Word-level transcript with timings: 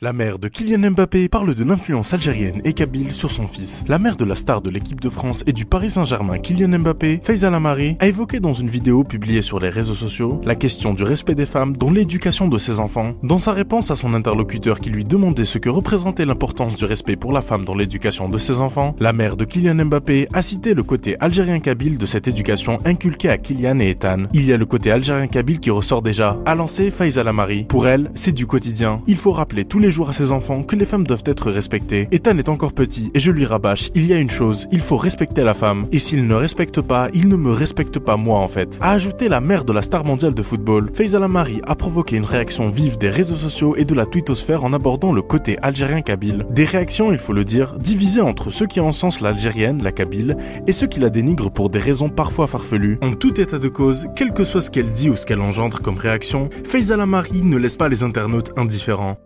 La 0.00 0.12
mère 0.12 0.38
de 0.38 0.46
Kylian 0.46 0.92
Mbappé 0.92 1.28
parle 1.28 1.56
de 1.56 1.64
l'influence 1.64 2.14
algérienne 2.14 2.60
et 2.64 2.72
kabyle 2.72 3.10
sur 3.10 3.32
son 3.32 3.48
fils. 3.48 3.82
La 3.88 3.98
mère 3.98 4.14
de 4.16 4.24
la 4.24 4.36
star 4.36 4.62
de 4.62 4.70
l'équipe 4.70 5.00
de 5.00 5.08
France 5.08 5.42
et 5.48 5.52
du 5.52 5.64
Paris 5.64 5.90
Saint-Germain, 5.90 6.38
Kylian 6.38 6.78
Mbappé, 6.78 7.18
Faiza 7.20 7.50
Lamari, 7.50 7.96
a 7.98 8.06
évoqué 8.06 8.38
dans 8.38 8.54
une 8.54 8.68
vidéo 8.68 9.02
publiée 9.02 9.42
sur 9.42 9.58
les 9.58 9.70
réseaux 9.70 9.96
sociaux 9.96 10.40
la 10.44 10.54
question 10.54 10.94
du 10.94 11.02
respect 11.02 11.34
des 11.34 11.46
femmes 11.46 11.76
dans 11.76 11.90
l'éducation 11.90 12.46
de 12.46 12.58
ses 12.58 12.78
enfants. 12.78 13.14
Dans 13.24 13.38
sa 13.38 13.52
réponse 13.52 13.90
à 13.90 13.96
son 13.96 14.14
interlocuteur 14.14 14.78
qui 14.78 14.90
lui 14.90 15.04
demandait 15.04 15.44
ce 15.44 15.58
que 15.58 15.68
représentait 15.68 16.26
l'importance 16.26 16.76
du 16.76 16.84
respect 16.84 17.16
pour 17.16 17.32
la 17.32 17.40
femme 17.40 17.64
dans 17.64 17.74
l'éducation 17.74 18.28
de 18.28 18.38
ses 18.38 18.60
enfants, 18.60 18.94
la 19.00 19.12
mère 19.12 19.36
de 19.36 19.44
Kylian 19.44 19.84
Mbappé 19.86 20.28
a 20.32 20.42
cité 20.42 20.74
le 20.74 20.84
côté 20.84 21.16
algérien-kabyle 21.18 21.98
de 21.98 22.06
cette 22.06 22.28
éducation 22.28 22.78
inculquée 22.84 23.30
à 23.30 23.36
Kylian 23.36 23.80
et 23.80 23.90
Ethan. 23.90 24.28
Il 24.32 24.44
y 24.44 24.52
a 24.52 24.56
le 24.58 24.66
côté 24.66 24.92
algérien-kabyle 24.92 25.58
qui 25.58 25.70
ressort 25.70 26.02
déjà, 26.02 26.38
a 26.46 26.54
lancé 26.54 26.92
Faiza 26.92 27.24
Lamari. 27.24 27.64
Pour 27.64 27.88
elle, 27.88 28.12
c'est 28.14 28.30
du 28.30 28.46
quotidien. 28.46 29.02
Il 29.08 29.16
faut 29.16 29.32
rappeler 29.32 29.64
tous 29.64 29.80
les 29.80 29.87
jours 29.90 30.08
à 30.08 30.12
ses 30.12 30.32
enfants 30.32 30.62
que 30.62 30.76
les 30.76 30.84
femmes 30.84 31.06
doivent 31.06 31.24
être 31.26 31.50
respectées. 31.50 32.08
Ethan 32.12 32.38
est 32.38 32.48
encore 32.48 32.72
petit 32.72 33.10
et 33.14 33.20
je 33.20 33.32
lui 33.32 33.46
rabâche, 33.46 33.90
il 33.94 34.06
y 34.06 34.12
a 34.12 34.18
une 34.18 34.30
chose, 34.30 34.66
il 34.72 34.80
faut 34.80 34.96
respecter 34.96 35.42
la 35.42 35.54
femme. 35.54 35.86
Et 35.92 35.98
s'il 35.98 36.26
ne 36.26 36.34
respecte 36.34 36.80
pas, 36.80 37.08
il 37.14 37.28
ne 37.28 37.36
me 37.36 37.52
respecte 37.52 37.98
pas 37.98 38.16
moi 38.16 38.38
en 38.38 38.48
fait. 38.48 38.78
A 38.80 38.92
ajouté 38.92 39.28
la 39.28 39.40
mère 39.40 39.64
de 39.64 39.72
la 39.72 39.82
star 39.82 40.04
mondiale 40.04 40.34
de 40.34 40.42
football, 40.42 40.90
Faiza 40.94 41.18
Lamari 41.18 41.60
a 41.66 41.74
provoqué 41.74 42.16
une 42.16 42.24
réaction 42.24 42.68
vive 42.70 42.98
des 42.98 43.10
réseaux 43.10 43.36
sociaux 43.36 43.76
et 43.76 43.84
de 43.84 43.94
la 43.94 44.06
twittosphère 44.06 44.64
en 44.64 44.72
abordant 44.72 45.12
le 45.12 45.22
côté 45.22 45.58
algérien-kabyle. 45.62 46.46
Des 46.50 46.64
réactions, 46.64 47.12
il 47.12 47.18
faut 47.18 47.32
le 47.32 47.44
dire, 47.44 47.78
divisées 47.78 48.20
entre 48.20 48.50
ceux 48.50 48.66
qui 48.66 48.80
encensent 48.80 49.20
l'algérienne, 49.20 49.82
la 49.82 49.92
kabyle, 49.92 50.36
et 50.66 50.72
ceux 50.72 50.86
qui 50.86 51.00
la 51.00 51.10
dénigrent 51.10 51.50
pour 51.50 51.70
des 51.70 51.78
raisons 51.78 52.08
parfois 52.08 52.46
farfelues. 52.46 52.98
En 53.02 53.14
tout 53.14 53.40
état 53.40 53.58
de 53.58 53.68
cause, 53.68 54.06
quel 54.16 54.32
que 54.32 54.44
soit 54.44 54.60
ce 54.60 54.70
qu'elle 54.70 54.92
dit 54.92 55.10
ou 55.10 55.16
ce 55.16 55.26
qu'elle 55.26 55.40
engendre 55.40 55.80
comme 55.80 55.96
réaction, 55.96 56.50
Faiza 56.64 56.96
Lamari 56.96 57.42
ne 57.42 57.56
laisse 57.56 57.76
pas 57.76 57.88
les 57.88 58.02
internautes 58.02 58.52
indifférents. 58.56 59.18